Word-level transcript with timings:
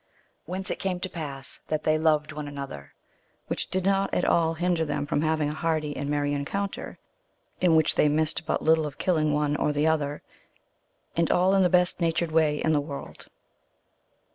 Whence 0.47 0.71
it 0.71 0.79
came 0.79 0.99
to 1.01 1.09
pass 1.11 1.59
that 1.67 1.83
they 1.83 1.99
loved 1.99 2.31
one 2.31 2.47
another, 2.47 2.95
which 3.45 3.69
did 3.69 3.85
not 3.85 4.11
at 4.11 4.25
all 4.25 4.55
hinder 4.55 4.83
them 4.83 5.05
from 5.05 5.21
having 5.21 5.47
a 5.47 5.53
hearty 5.53 5.95
and 5.95 6.09
merry 6.09 6.33
encounter, 6.33 6.97
in 7.59 7.75
which 7.75 7.93
they 7.93 8.09
missed 8.09 8.47
but 8.47 8.63
little 8.63 8.87
of 8.87 8.97
killing 8.97 9.31
one 9.31 9.55
or 9.55 9.71
the 9.71 9.85
other, 9.85 10.23
and 11.15 11.29
all 11.29 11.53
in 11.53 11.61
the 11.61 11.69
best 11.69 12.01
natured 12.01 12.31
way 12.31 12.57
in 12.57 12.73
the 12.73 12.81
world. 12.81 13.27